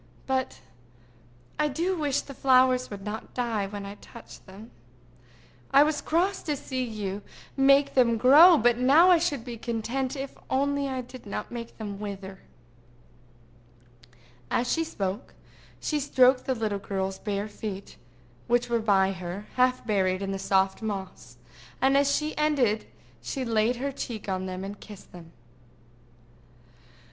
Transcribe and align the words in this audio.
"But 0.25 0.61
I 1.59 1.67
do 1.67 1.95
wish 1.95 2.21
the 2.21 2.33
flowers 2.33 2.89
would 2.89 3.03
not 3.03 3.35
die 3.35 3.67
when 3.67 3.85
I 3.85 3.97
touch 4.01 4.43
them. 4.47 4.71
I 5.71 5.83
was 5.83 6.01
cross 6.01 6.41
to 6.41 6.55
see 6.57 6.83
you 6.83 7.21
make 7.55 7.93
them 7.93 8.17
grow, 8.17 8.57
but 8.57 8.79
now 8.79 9.11
I 9.11 9.19
should 9.19 9.45
be 9.45 9.57
content 9.59 10.15
if 10.15 10.35
only 10.49 10.87
I 10.89 11.01
did 11.01 11.27
not 11.27 11.51
make 11.51 11.77
them 11.77 11.99
wither." 11.99 12.39
As 14.49 14.73
she 14.73 14.83
spoke, 14.83 15.35
she 15.79 15.99
stroked 15.99 16.45
the 16.45 16.55
little 16.55 16.79
girl's 16.79 17.19
bare 17.19 17.47
feet, 17.47 17.97
which 18.47 18.69
were 18.71 18.79
by 18.81 19.11
her, 19.11 19.45
half 19.53 19.85
buried 19.85 20.23
in 20.23 20.31
the 20.31 20.39
soft 20.39 20.81
moss, 20.81 21.37
and 21.79 21.95
as 21.95 22.11
she 22.11 22.35
ended 22.39 22.87
she 23.21 23.45
laid 23.45 23.75
her 23.75 23.91
cheek 23.91 24.27
on 24.27 24.47
them 24.47 24.63
and 24.63 24.79
kissed 24.79 25.11
them. 25.11 25.31